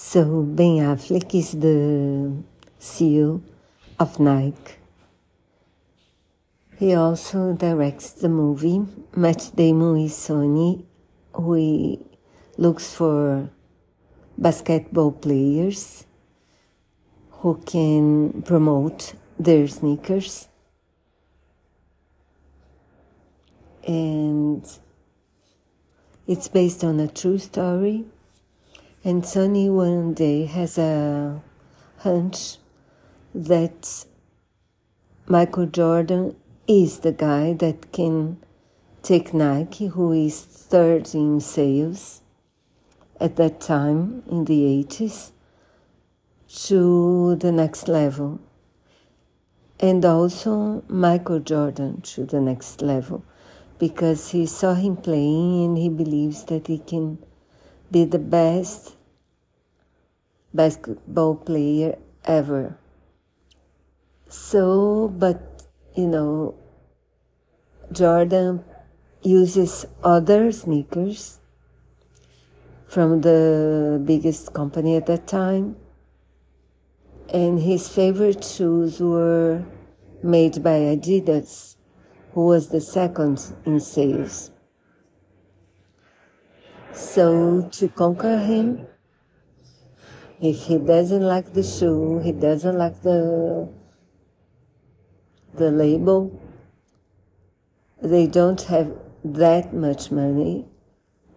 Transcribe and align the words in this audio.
So 0.00 0.42
Ben 0.42 0.78
Affleck 0.78 1.34
is 1.34 1.52
the 1.58 2.32
CEO 2.80 3.42
of 3.98 4.20
Nike. 4.20 4.76
He 6.78 6.94
also 6.94 7.52
directs 7.52 8.12
the 8.12 8.28
movie. 8.28 8.86
Matt 9.16 9.50
Damon 9.56 9.98
is 9.98 10.16
Sonny, 10.16 10.86
who 11.34 11.98
looks 12.56 12.94
for 12.94 13.50
basketball 14.38 15.12
players 15.12 16.06
who 17.42 17.60
can 17.66 18.42
promote 18.42 19.14
their 19.36 19.66
sneakers. 19.66 20.48
And 23.86 24.64
it's 26.28 26.46
based 26.46 26.84
on 26.84 27.00
a 27.00 27.08
true 27.08 27.38
story. 27.38 28.06
And 29.04 29.24
Sonny 29.24 29.70
one 29.70 30.12
day 30.12 30.46
has 30.46 30.76
a 30.76 31.40
hunch 31.98 32.56
that 33.32 34.04
Michael 35.26 35.66
Jordan 35.66 36.34
is 36.66 36.98
the 37.00 37.12
guy 37.12 37.52
that 37.52 37.92
can 37.92 38.38
take 39.02 39.32
Nike, 39.32 39.86
who 39.86 40.12
is 40.12 40.40
third 40.40 41.14
in 41.14 41.40
sales 41.40 42.22
at 43.20 43.36
that 43.36 43.60
time 43.60 44.24
in 44.28 44.46
the 44.46 44.84
80s, 44.84 45.30
to 46.66 47.36
the 47.36 47.52
next 47.52 47.86
level. 47.86 48.40
And 49.78 50.04
also 50.04 50.82
Michael 50.88 51.38
Jordan 51.38 52.00
to 52.00 52.26
the 52.26 52.40
next 52.40 52.82
level 52.82 53.24
because 53.78 54.30
he 54.30 54.44
saw 54.44 54.74
him 54.74 54.96
playing 54.96 55.64
and 55.64 55.78
he 55.78 55.88
believes 55.88 56.42
that 56.44 56.66
he 56.66 56.78
can 56.78 57.18
be 57.90 58.04
the 58.04 58.18
best 58.18 58.96
basketball 60.52 61.36
player 61.36 61.98
ever. 62.24 62.78
So, 64.28 65.08
but 65.08 65.66
you 65.96 66.06
know, 66.06 66.54
Jordan 67.90 68.64
uses 69.22 69.86
other 70.04 70.52
sneakers 70.52 71.40
from 72.86 73.20
the 73.20 74.00
biggest 74.04 74.52
company 74.52 74.96
at 74.96 75.06
that 75.06 75.26
time. 75.26 75.76
And 77.32 77.60
his 77.60 77.88
favorite 77.88 78.42
shoes 78.42 79.00
were 79.00 79.64
made 80.22 80.62
by 80.62 80.78
Adidas, 80.96 81.76
who 82.32 82.46
was 82.46 82.68
the 82.68 82.80
second 82.80 83.52
in 83.66 83.80
sales. 83.80 84.50
So 86.98 87.62
to 87.62 87.88
conquer 87.88 88.38
him, 88.38 88.86
if 90.40 90.64
he 90.64 90.78
doesn't 90.78 91.22
like 91.22 91.52
the 91.52 91.62
shoe, 91.62 92.18
he 92.18 92.32
doesn't 92.32 92.76
like 92.76 93.02
the 93.02 93.68
the 95.54 95.70
label. 95.70 96.40
They 98.02 98.26
don't 98.26 98.60
have 98.62 98.92
that 99.24 99.72
much 99.72 100.10
money. 100.10 100.66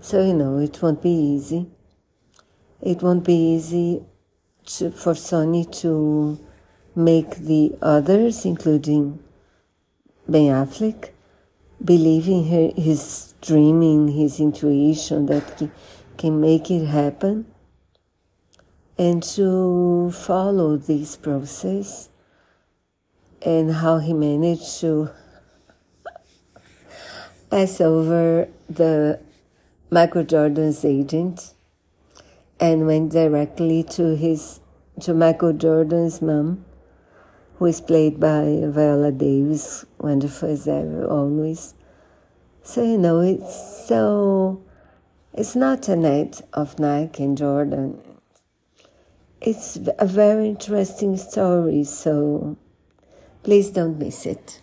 So, 0.00 0.26
you 0.26 0.34
know, 0.34 0.58
it 0.58 0.82
won't 0.82 1.00
be 1.00 1.10
easy. 1.10 1.70
It 2.80 3.00
won't 3.00 3.24
be 3.24 3.54
easy 3.54 4.04
to, 4.66 4.90
for 4.90 5.14
Sonny 5.14 5.64
to 5.82 6.38
make 6.96 7.36
the 7.36 7.76
others, 7.80 8.44
including 8.44 9.20
Ben 10.28 10.52
Affleck, 10.52 11.13
believe 11.84 12.28
in 12.28 12.48
her, 12.48 12.70
his 12.80 13.34
dreaming, 13.40 14.08
his 14.08 14.40
intuition 14.40 15.26
that 15.26 15.58
he 15.60 15.70
can 16.16 16.40
make 16.40 16.70
it 16.70 16.86
happen, 16.86 17.46
and 18.96 19.22
to 19.22 20.10
follow 20.12 20.76
this 20.76 21.16
process 21.16 22.08
and 23.42 23.72
how 23.72 23.98
he 23.98 24.12
managed 24.12 24.80
to 24.80 25.10
pass 27.50 27.80
over 27.80 28.48
the 28.68 29.20
Michael 29.90 30.24
Jordan's 30.24 30.84
agent 30.84 31.54
and 32.58 32.86
went 32.86 33.12
directly 33.12 33.82
to 33.82 34.16
his 34.16 34.60
to 35.00 35.12
Michael 35.12 35.52
Jordan's 35.52 36.22
mom, 36.22 36.64
who 37.64 37.68
is 37.68 37.80
played 37.80 38.20
by 38.20 38.60
Viola 38.66 39.10
Davis, 39.10 39.86
wonderful 39.98 40.50
as 40.50 40.68
ever, 40.68 41.06
always. 41.06 41.72
So 42.62 42.84
you 42.84 42.98
know, 42.98 43.20
it's 43.20 43.88
so 43.88 44.62
it's 45.32 45.56
not 45.56 45.88
a 45.88 45.96
night 45.96 46.42
of 46.52 46.78
Nike 46.78 47.24
and 47.24 47.38
Jordan. 47.38 48.02
It's 49.40 49.78
a 49.98 50.06
very 50.06 50.48
interesting 50.48 51.16
story. 51.16 51.84
So 51.84 52.58
Please 53.44 53.68
don't 53.68 53.98
miss 53.98 54.24
it. 54.24 54.62